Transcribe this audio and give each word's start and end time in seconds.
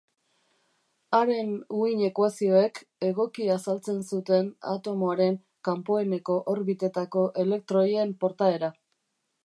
Haren 1.17 1.51
uhin-ekuazioek 1.79 2.81
egoki 3.11 3.45
azaltzen 3.57 4.01
zuten 4.15 4.49
atomoaren 4.73 5.39
kanpoeneko 5.71 6.39
orbitetako 6.55 7.27
elektroien 7.45 8.17
portaera. 8.25 8.77